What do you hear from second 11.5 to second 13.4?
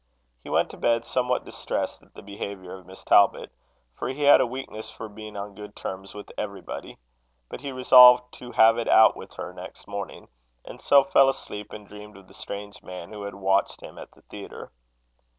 and dreamed of the strange man who had